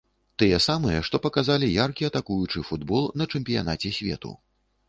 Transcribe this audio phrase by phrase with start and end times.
[0.43, 4.35] Тыя самыя, што паказалі яркі атакуючы футбол на чэмпіянаце свету.